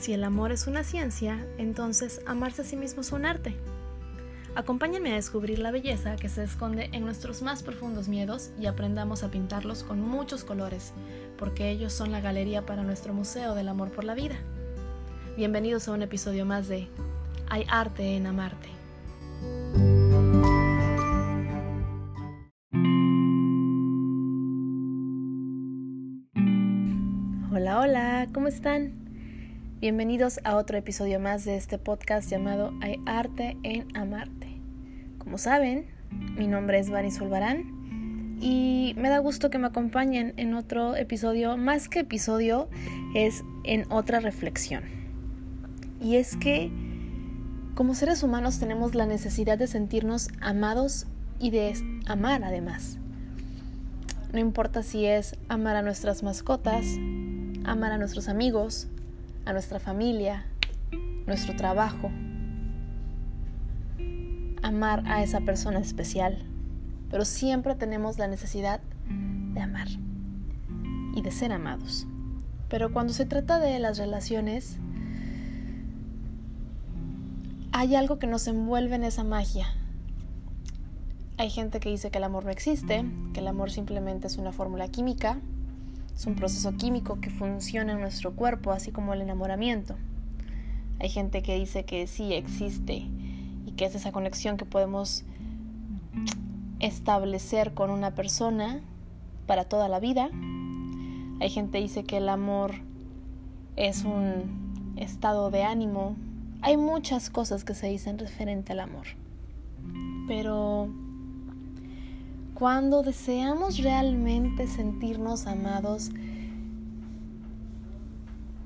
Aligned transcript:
Si 0.00 0.14
el 0.14 0.24
amor 0.24 0.50
es 0.50 0.66
una 0.66 0.82
ciencia, 0.82 1.46
entonces 1.58 2.22
amarse 2.24 2.62
a 2.62 2.64
sí 2.64 2.74
mismo 2.74 3.02
es 3.02 3.12
un 3.12 3.26
arte. 3.26 3.54
Acompáñenme 4.54 5.12
a 5.12 5.16
descubrir 5.16 5.58
la 5.58 5.72
belleza 5.72 6.16
que 6.16 6.30
se 6.30 6.42
esconde 6.42 6.88
en 6.92 7.04
nuestros 7.04 7.42
más 7.42 7.62
profundos 7.62 8.08
miedos 8.08 8.50
y 8.58 8.64
aprendamos 8.64 9.22
a 9.22 9.30
pintarlos 9.30 9.82
con 9.82 10.00
muchos 10.00 10.42
colores, 10.42 10.94
porque 11.36 11.68
ellos 11.68 11.92
son 11.92 12.12
la 12.12 12.22
galería 12.22 12.64
para 12.64 12.82
nuestro 12.82 13.12
Museo 13.12 13.54
del 13.54 13.68
Amor 13.68 13.90
por 13.90 14.04
la 14.04 14.14
Vida. 14.14 14.36
Bienvenidos 15.36 15.86
a 15.86 15.92
un 15.92 16.00
episodio 16.00 16.46
más 16.46 16.66
de 16.66 16.88
Hay 17.50 17.66
arte 17.68 18.16
en 18.16 18.26
amarte. 18.26 18.70
Hola, 27.52 27.80
hola, 27.80 28.28
¿cómo 28.32 28.48
están? 28.48 29.09
Bienvenidos 29.80 30.40
a 30.44 30.56
otro 30.56 30.76
episodio 30.76 31.18
más 31.20 31.46
de 31.46 31.56
este 31.56 31.78
podcast 31.78 32.30
llamado 32.30 32.74
Hay 32.82 33.00
arte 33.06 33.56
en 33.62 33.88
amarte. 33.96 34.60
Como 35.16 35.38
saben, 35.38 35.86
mi 36.36 36.48
nombre 36.48 36.78
es 36.78 36.90
Vani 36.90 37.10
Solvarán 37.10 38.36
y 38.42 38.92
me 38.98 39.08
da 39.08 39.20
gusto 39.20 39.48
que 39.48 39.56
me 39.56 39.68
acompañen 39.68 40.34
en 40.36 40.52
otro 40.52 40.96
episodio, 40.96 41.56
más 41.56 41.88
que 41.88 42.00
episodio, 42.00 42.68
es 43.14 43.42
en 43.64 43.90
otra 43.90 44.20
reflexión. 44.20 44.84
Y 45.98 46.16
es 46.16 46.36
que 46.36 46.70
como 47.74 47.94
seres 47.94 48.22
humanos 48.22 48.58
tenemos 48.58 48.94
la 48.94 49.06
necesidad 49.06 49.56
de 49.56 49.66
sentirnos 49.66 50.28
amados 50.42 51.06
y 51.38 51.52
de 51.52 51.72
amar 52.06 52.44
además. 52.44 52.98
No 54.30 54.40
importa 54.40 54.82
si 54.82 55.06
es 55.06 55.36
amar 55.48 55.76
a 55.76 55.80
nuestras 55.80 56.22
mascotas, 56.22 56.84
amar 57.64 57.92
a 57.92 57.96
nuestros 57.96 58.28
amigos, 58.28 58.86
a 59.50 59.52
nuestra 59.52 59.80
familia, 59.80 60.46
nuestro 61.26 61.56
trabajo, 61.56 62.10
amar 64.62 65.02
a 65.06 65.24
esa 65.24 65.40
persona 65.40 65.80
especial, 65.80 66.44
pero 67.10 67.24
siempre 67.24 67.74
tenemos 67.74 68.16
la 68.16 68.28
necesidad 68.28 68.80
de 69.52 69.60
amar 69.60 69.88
y 71.16 71.22
de 71.22 71.30
ser 71.32 71.52
amados. 71.52 72.06
Pero 72.68 72.92
cuando 72.92 73.12
se 73.12 73.26
trata 73.26 73.58
de 73.58 73.80
las 73.80 73.98
relaciones, 73.98 74.78
hay 77.72 77.96
algo 77.96 78.20
que 78.20 78.28
nos 78.28 78.46
envuelve 78.46 78.94
en 78.94 79.02
esa 79.02 79.24
magia. 79.24 79.66
Hay 81.38 81.50
gente 81.50 81.80
que 81.80 81.88
dice 81.88 82.12
que 82.12 82.18
el 82.18 82.24
amor 82.24 82.44
no 82.44 82.50
existe, 82.50 83.04
que 83.34 83.40
el 83.40 83.48
amor 83.48 83.72
simplemente 83.72 84.28
es 84.28 84.36
una 84.36 84.52
fórmula 84.52 84.86
química, 84.88 85.40
es 86.14 86.26
un 86.26 86.34
proceso 86.34 86.76
químico 86.76 87.20
que 87.20 87.30
funciona 87.30 87.92
en 87.92 88.00
nuestro 88.00 88.32
cuerpo, 88.32 88.72
así 88.72 88.92
como 88.92 89.14
el 89.14 89.22
enamoramiento. 89.22 89.96
Hay 90.98 91.08
gente 91.08 91.42
que 91.42 91.58
dice 91.58 91.84
que 91.84 92.06
sí 92.06 92.34
existe 92.34 93.06
y 93.66 93.72
que 93.76 93.86
es 93.86 93.94
esa 93.94 94.12
conexión 94.12 94.56
que 94.56 94.66
podemos 94.66 95.24
establecer 96.78 97.72
con 97.74 97.90
una 97.90 98.14
persona 98.14 98.80
para 99.46 99.64
toda 99.64 99.88
la 99.88 100.00
vida. 100.00 100.30
Hay 101.40 101.48
gente 101.48 101.78
que 101.78 101.82
dice 101.82 102.04
que 102.04 102.18
el 102.18 102.28
amor 102.28 102.74
es 103.76 104.04
un 104.04 104.94
estado 104.96 105.50
de 105.50 105.62
ánimo. 105.62 106.16
Hay 106.60 106.76
muchas 106.76 107.30
cosas 107.30 107.64
que 107.64 107.74
se 107.74 107.86
dicen 107.86 108.18
referente 108.18 108.72
al 108.72 108.80
amor. 108.80 109.06
Pero 110.28 110.90
cuando 112.60 113.02
deseamos 113.02 113.78
realmente 113.78 114.66
sentirnos 114.66 115.46
amados, 115.46 116.10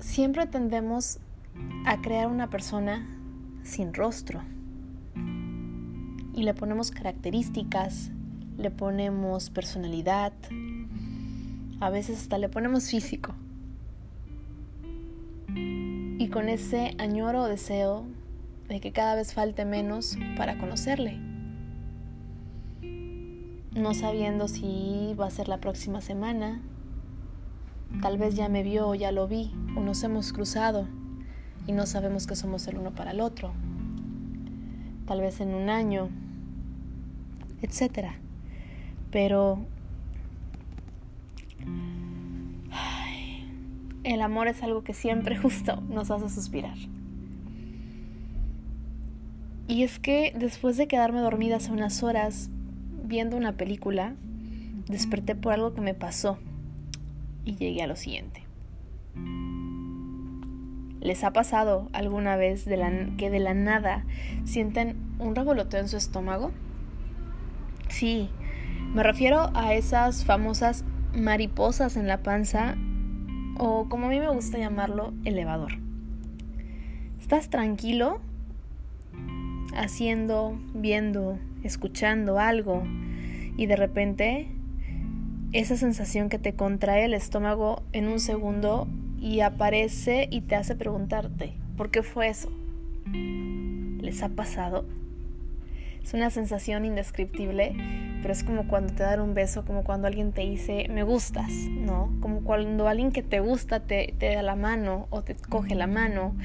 siempre 0.00 0.44
tendemos 0.48 1.20
a 1.84 2.00
crear 2.00 2.26
una 2.26 2.50
persona 2.50 3.06
sin 3.62 3.94
rostro. 3.94 4.42
Y 6.34 6.42
le 6.42 6.52
ponemos 6.52 6.90
características, 6.90 8.10
le 8.58 8.72
ponemos 8.72 9.50
personalidad, 9.50 10.32
a 11.78 11.88
veces 11.88 12.22
hasta 12.22 12.38
le 12.38 12.48
ponemos 12.48 12.90
físico. 12.90 13.36
Y 15.54 16.28
con 16.32 16.48
ese 16.48 16.96
añoro 16.98 17.42
o 17.42 17.46
deseo 17.46 18.04
de 18.68 18.80
que 18.80 18.90
cada 18.90 19.14
vez 19.14 19.32
falte 19.32 19.64
menos 19.64 20.18
para 20.36 20.58
conocerle 20.58 21.25
no 23.76 23.92
sabiendo 23.94 24.48
si 24.48 25.14
va 25.20 25.26
a 25.26 25.30
ser 25.30 25.48
la 25.48 25.58
próxima 25.58 26.00
semana. 26.00 26.60
Tal 28.00 28.18
vez 28.18 28.34
ya 28.34 28.48
me 28.48 28.62
vio 28.62 28.88
o 28.88 28.94
ya 28.94 29.12
lo 29.12 29.28
vi, 29.28 29.52
o 29.76 29.80
nos 29.80 30.02
hemos 30.02 30.32
cruzado 30.32 30.88
y 31.66 31.72
no 31.72 31.86
sabemos 31.86 32.26
que 32.26 32.36
somos 32.36 32.66
el 32.68 32.78
uno 32.78 32.94
para 32.94 33.10
el 33.10 33.20
otro. 33.20 33.52
Tal 35.06 35.20
vez 35.20 35.40
en 35.40 35.54
un 35.54 35.68
año, 35.68 36.08
etc. 37.62 38.08
Pero 39.10 39.58
el 44.04 44.20
amor 44.22 44.48
es 44.48 44.62
algo 44.62 44.82
que 44.82 44.94
siempre 44.94 45.36
justo 45.42 45.80
nos 45.82 46.10
hace 46.10 46.28
suspirar. 46.28 46.76
Y 49.68 49.82
es 49.82 49.98
que 49.98 50.32
después 50.36 50.76
de 50.76 50.86
quedarme 50.86 51.20
dormida 51.20 51.56
hace 51.56 51.72
unas 51.72 52.02
horas, 52.04 52.50
viendo 53.06 53.36
una 53.36 53.52
película, 53.52 54.14
desperté 54.88 55.34
por 55.34 55.52
algo 55.52 55.74
que 55.74 55.80
me 55.80 55.94
pasó 55.94 56.38
y 57.44 57.56
llegué 57.56 57.82
a 57.82 57.86
lo 57.86 57.96
siguiente. 57.96 58.42
¿Les 61.00 61.22
ha 61.22 61.32
pasado 61.32 61.88
alguna 61.92 62.36
vez 62.36 62.64
que 62.64 63.30
de 63.30 63.38
la 63.38 63.54
nada 63.54 64.04
sienten 64.44 64.96
un 65.18 65.34
revoloteo 65.34 65.80
en 65.80 65.88
su 65.88 65.96
estómago? 65.96 66.50
Sí, 67.88 68.28
me 68.92 69.02
refiero 69.02 69.50
a 69.54 69.74
esas 69.74 70.24
famosas 70.24 70.84
mariposas 71.14 71.96
en 71.96 72.08
la 72.08 72.22
panza 72.22 72.76
o 73.58 73.88
como 73.88 74.06
a 74.06 74.10
mí 74.10 74.18
me 74.18 74.28
gusta 74.28 74.58
llamarlo, 74.58 75.12
elevador. 75.24 75.78
¿Estás 77.20 77.50
tranquilo? 77.50 78.20
Haciendo, 79.74 80.58
viendo, 80.74 81.38
escuchando 81.62 82.38
algo 82.38 82.82
y 83.56 83.66
de 83.66 83.76
repente 83.76 84.48
esa 85.52 85.76
sensación 85.76 86.28
que 86.28 86.38
te 86.38 86.54
contrae 86.54 87.04
el 87.04 87.14
estómago 87.14 87.82
en 87.92 88.08
un 88.08 88.20
segundo 88.20 88.88
y 89.18 89.40
aparece 89.40 90.28
y 90.30 90.42
te 90.42 90.56
hace 90.56 90.76
preguntarte, 90.76 91.54
¿por 91.76 91.90
qué 91.90 92.02
fue 92.02 92.28
eso? 92.28 92.50
¿Les 94.00 94.22
ha 94.22 94.28
pasado? 94.28 94.84
Es 96.02 96.14
una 96.14 96.30
sensación 96.30 96.84
indescriptible, 96.84 97.74
pero 98.22 98.32
es 98.32 98.44
como 98.44 98.68
cuando 98.68 98.92
te 98.92 99.02
dan 99.02 99.20
un 99.20 99.34
beso, 99.34 99.64
como 99.64 99.82
cuando 99.82 100.06
alguien 100.06 100.32
te 100.32 100.42
dice, 100.42 100.86
me 100.88 101.02
gustas, 101.02 101.50
¿no? 101.50 102.12
Como 102.20 102.42
cuando 102.42 102.86
alguien 102.86 103.10
que 103.10 103.22
te 103.22 103.40
gusta 103.40 103.80
te, 103.80 104.14
te 104.18 104.34
da 104.34 104.42
la 104.42 104.54
mano 104.54 105.08
o 105.10 105.22
te 105.22 105.34
coge 105.34 105.74
la 105.74 105.88
mano. 105.88 106.36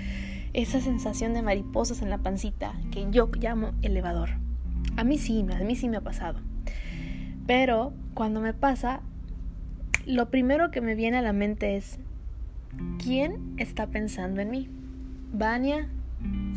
Esa 0.53 0.81
sensación 0.81 1.35
de 1.35 1.43
mariposas 1.43 2.01
en 2.01 2.09
la 2.09 2.17
pancita 2.17 2.73
que 2.91 3.05
yo 3.11 3.29
llamo 3.39 3.73
elevador. 3.83 4.29
A 4.97 5.03
mí 5.03 5.17
sí, 5.17 5.45
a 5.51 5.63
mí 5.63 5.75
sí 5.75 5.89
me 5.89 5.97
ha 5.97 6.01
pasado. 6.01 6.39
Pero 7.47 7.93
cuando 8.13 8.41
me 8.41 8.53
pasa, 8.53 9.01
lo 10.05 10.29
primero 10.29 10.71
que 10.71 10.81
me 10.81 10.95
viene 10.95 11.17
a 11.17 11.21
la 11.21 11.33
mente 11.33 11.77
es, 11.77 11.99
¿quién 13.03 13.53
está 13.57 13.87
pensando 13.87 14.41
en 14.41 14.49
mí? 14.49 14.69
Vania 15.33 15.89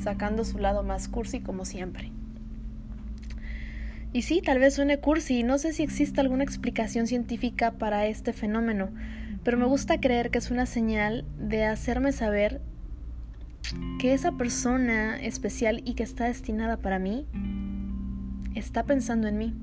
sacando 0.03 0.45
su 0.45 0.59
lado 0.59 0.83
más 0.83 1.09
cursi 1.09 1.41
como 1.41 1.65
siempre. 1.65 2.11
Y 4.13 4.23
sí, 4.23 4.43
tal 4.43 4.61
vez 4.61 4.75
suene 4.75 4.99
cursi, 4.99 5.43
no 5.43 5.59
sé 5.59 5.73
si 5.73 5.83
existe 5.83 6.21
alguna 6.21 6.45
explicación 6.45 7.07
científica 7.07 7.73
para 7.73 8.07
este 8.07 8.33
fenómeno, 8.33 8.91
pero 9.43 9.59
me 9.59 9.67
gusta 9.67 10.01
creer 10.01 10.31
que 10.31 10.39
es 10.39 10.51
una 10.51 10.67
señal 10.67 11.25
de 11.39 11.65
hacerme 11.65 12.13
saber 12.13 12.61
que 13.99 14.15
esa 14.15 14.33
persona 14.33 15.21
especial 15.21 15.83
y 15.85 15.95
que 15.95 16.03
está 16.05 16.27
destinada 16.27 16.77
para 16.77 16.99
mí 16.99 17.27
está 18.55 18.85
pensando 18.85 19.29
en 19.29 19.39
mí. 19.39 19.55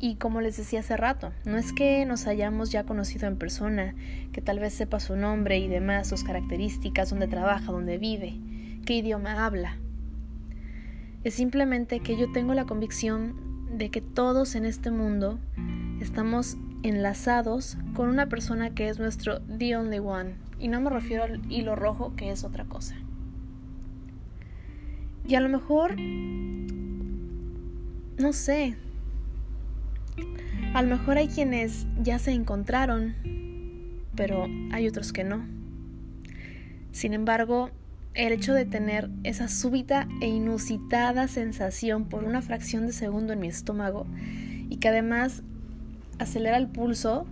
Y 0.00 0.16
como 0.16 0.40
les 0.40 0.56
decía 0.56 0.80
hace 0.80 0.96
rato, 0.96 1.32
no 1.44 1.56
es 1.58 1.72
que 1.72 2.04
nos 2.06 2.26
hayamos 2.26 2.72
ya 2.72 2.84
conocido 2.84 3.28
en 3.28 3.36
persona, 3.36 3.94
que 4.32 4.40
tal 4.40 4.58
vez 4.58 4.74
sepa 4.74 4.98
su 4.98 5.14
nombre 5.14 5.58
y 5.58 5.68
demás, 5.68 6.08
sus 6.08 6.24
características, 6.24 7.10
dónde 7.10 7.28
trabaja, 7.28 7.70
dónde 7.70 7.98
vive, 7.98 8.34
qué 8.84 8.94
idioma 8.96 9.44
habla. 9.44 9.76
Es 11.22 11.34
simplemente 11.34 12.00
que 12.00 12.16
yo 12.16 12.32
tengo 12.32 12.52
la 12.52 12.64
convicción 12.64 13.52
de 13.78 13.90
que 13.90 14.00
todos 14.00 14.56
en 14.56 14.64
este 14.64 14.90
mundo 14.90 15.38
estamos 16.00 16.56
enlazados 16.82 17.78
con 17.94 18.08
una 18.08 18.28
persona 18.28 18.70
que 18.70 18.88
es 18.88 18.98
nuestro 18.98 19.40
The 19.42 19.76
Only 19.76 20.00
One. 20.00 20.34
Y 20.58 20.66
no 20.66 20.80
me 20.80 20.90
refiero 20.90 21.22
al 21.22 21.40
hilo 21.50 21.76
rojo, 21.76 22.14
que 22.16 22.32
es 22.32 22.42
otra 22.42 22.64
cosa. 22.64 22.96
Y 25.26 25.36
a 25.36 25.40
lo 25.40 25.48
mejor 25.48 25.94
no 28.18 28.32
sé. 28.32 28.76
A 30.74 30.82
lo 30.82 30.88
mejor 30.88 31.18
hay 31.18 31.28
quienes 31.28 31.86
ya 32.02 32.18
se 32.18 32.32
encontraron, 32.32 33.14
pero 34.14 34.46
hay 34.72 34.88
otros 34.88 35.12
que 35.12 35.24
no. 35.24 35.46
Sin 36.92 37.14
embargo, 37.14 37.70
el 38.14 38.32
hecho 38.32 38.52
de 38.52 38.66
tener 38.66 39.10
esa 39.24 39.48
súbita 39.48 40.06
e 40.20 40.28
inusitada 40.28 41.28
sensación 41.28 42.04
por 42.04 42.24
una 42.24 42.42
fracción 42.42 42.86
de 42.86 42.92
segundo 42.92 43.32
en 43.32 43.40
mi 43.40 43.48
estómago 43.48 44.06
y 44.68 44.76
que 44.76 44.88
además 44.88 45.42
acelera 46.18 46.58
el 46.58 46.68
pulso, 46.68 47.26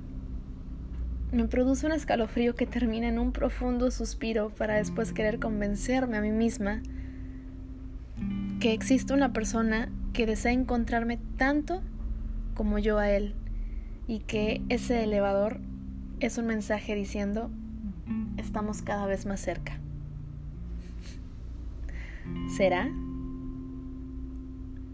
me 1.32 1.44
produce 1.44 1.86
un 1.86 1.92
escalofrío 1.92 2.54
que 2.54 2.66
termina 2.66 3.08
en 3.08 3.18
un 3.18 3.32
profundo 3.32 3.90
suspiro 3.90 4.50
para 4.50 4.76
después 4.76 5.12
querer 5.12 5.38
convencerme 5.38 6.16
a 6.16 6.20
mí 6.22 6.30
misma 6.30 6.82
que 8.58 8.72
existe 8.72 9.12
una 9.12 9.32
persona 9.32 9.90
que 10.12 10.26
desea 10.26 10.52
encontrarme 10.52 11.18
tanto 11.36 11.82
como 12.54 12.78
yo 12.78 12.98
a 12.98 13.10
él 13.10 13.34
y 14.06 14.20
que 14.20 14.62
ese 14.68 15.04
elevador 15.04 15.60
es 16.20 16.36
un 16.38 16.46
mensaje 16.46 16.94
diciendo 16.94 17.50
estamos 18.36 18.82
cada 18.82 19.06
vez 19.06 19.26
más 19.26 19.40
cerca. 19.40 19.78
¿Será? 22.56 22.88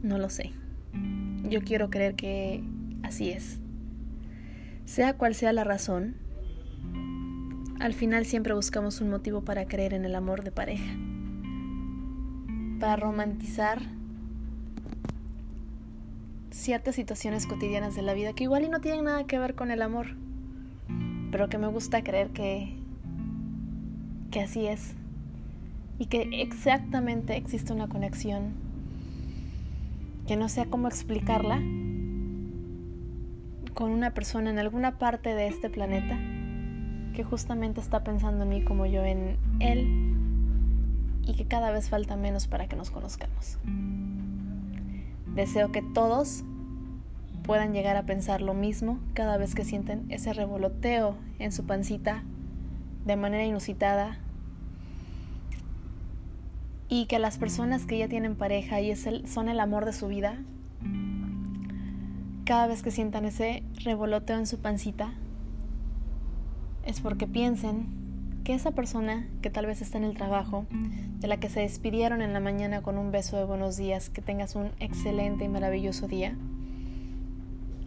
No 0.03 0.19
lo 0.19 0.29
sé. 0.29 0.53
Yo 1.49 1.63
quiero 1.63 1.91
creer 1.91 2.15
que 2.15 2.63
así 3.03 3.31
es. 3.31 3.59
Sea 4.85 5.15
cual 5.15 5.35
sea 5.35 5.53
la 5.53 5.65
razón, 5.65 6.17
al 7.81 7.93
final 7.93 8.25
siempre 8.25 8.55
buscamos 8.55 9.01
un 9.01 9.11
motivo 9.11 9.43
para 9.43 9.67
creer 9.67 9.95
en 9.95 10.05
el 10.05 10.15
amor 10.15 10.45
de 10.45 10.53
pareja, 10.53 10.95
para 12.79 12.97
romantizar 12.97 13.81
ciertas 16.57 16.95
situaciones 16.95 17.47
cotidianas 17.47 17.95
de 17.95 18.03
la 18.03 18.15
vida 18.15 18.33
que 18.33 18.45
igual 18.45 18.65
y 18.65 18.69
no 18.69 18.81
tienen 18.81 19.05
nada 19.05 19.25
que 19.25 19.39
ver 19.39 19.55
con 19.55 19.71
el 19.71 19.83
amor, 19.83 20.17
pero 21.31 21.49
que 21.49 21.59
me 21.59 21.67
gusta 21.67 22.03
creer 22.03 22.31
que, 22.31 22.75
que 24.31 24.41
así 24.41 24.67
es 24.67 24.95
y 25.99 26.07
que 26.07 26.29
exactamente 26.43 27.37
existe 27.37 27.73
una 27.73 27.89
conexión 27.89 28.55
que 30.27 30.37
no 30.37 30.49
sé 30.49 30.67
cómo 30.67 30.89
explicarla 30.89 31.57
con 33.75 33.91
una 33.91 34.15
persona 34.15 34.51
en 34.51 34.59
alguna 34.59 34.99
parte 34.99 35.35
de 35.35 35.49
este 35.49 35.69
planeta 35.69 36.19
que 37.15 37.23
justamente 37.23 37.81
está 37.81 38.03
pensando 38.03 38.45
en 38.45 38.49
mí 38.49 38.65
como 38.65 38.87
yo 38.87 39.05
en 39.05 39.37
él 39.61 40.15
y 41.27 41.35
que 41.35 41.45
cada 41.47 41.71
vez 41.71 41.91
falta 41.91 42.17
menos 42.17 42.47
para 42.47 42.67
que 42.67 42.77
nos 42.77 42.91
conozcamos. 42.91 43.59
Deseo 45.37 45.71
que 45.71 45.83
todos 45.83 46.45
puedan 47.45 47.75
llegar 47.75 47.97
a 47.99 48.05
pensar 48.05 48.41
lo 48.41 48.55
mismo 48.55 48.99
cada 49.13 49.37
vez 49.37 49.55
que 49.55 49.67
sienten 49.67 50.11
ese 50.11 50.33
revoloteo 50.33 51.15
en 51.39 51.53
su 51.53 51.67
pancita 51.67 52.25
de 53.05 53.17
manera 53.17 53.45
inusitada. 53.45 54.19
Y 56.89 57.05
que 57.05 57.19
las 57.19 57.37
personas 57.37 57.85
que 57.85 57.99
ya 57.99 58.09
tienen 58.09 58.35
pareja 58.35 58.81
y 58.81 58.97
son 58.97 59.51
el 59.51 59.61
amor 59.61 59.85
de 59.85 59.93
su 59.93 60.09
vida, 60.09 60.39
cada 62.47 62.67
vez 62.67 62.83
que 62.83 62.91
sientan 62.91 63.27
ese 63.27 63.63
revoloteo 63.85 64.39
en 64.39 64.47
su 64.47 64.59
pancita, 64.59 65.13
es 66.87 67.03
porque 67.03 67.27
piensen 67.27 68.06
que 68.47 68.55
esa 68.55 68.71
persona 68.71 69.27
que 69.43 69.51
tal 69.51 69.67
vez 69.67 69.83
está 69.83 69.99
en 69.99 70.05
el 70.05 70.17
trabajo, 70.17 70.67
de 70.71 71.27
la 71.27 71.39
que 71.39 71.49
se 71.49 71.59
despidieron 71.59 72.23
en 72.23 72.33
la 72.33 72.39
mañana 72.39 72.81
con 72.81 72.97
un 72.97 73.11
beso 73.11 73.37
de 73.37 73.45
buenos 73.45 73.77
días, 73.77 74.09
que 74.09 74.23
tengas 74.23 74.55
un 74.55 74.71
excelente 74.79 75.45
y 75.45 75.49
maravilloso 75.49 76.07
día, 76.07 76.37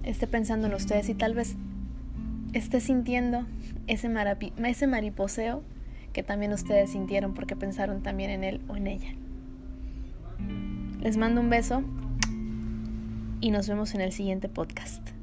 esté 0.04 0.28
pensando 0.28 0.68
en 0.68 0.74
ustedes 0.74 1.08
y 1.08 1.14
tal 1.14 1.34
vez 1.34 1.56
esté 2.52 2.82
sintiendo 2.82 3.46
ese, 3.88 4.10
ese 4.66 4.88
mariposeo 4.88 5.64
que 6.12 6.24
también 6.24 6.52
ustedes 6.52 6.92
sintieron 6.92 7.34
porque 7.34 7.56
pensaron 7.56 8.04
también 8.04 8.30
en 8.30 8.44
él 8.44 8.60
o 8.68 8.76
en 8.76 8.88
ella. 8.88 9.14
Les 11.00 11.16
mando 11.16 11.40
un 11.40 11.50
beso 11.50 11.84
y 13.40 13.52
nos 13.52 13.70
vemos 13.70 13.96
en 13.96 14.02
el 14.02 14.12
siguiente 14.12 14.50
podcast. 14.50 15.19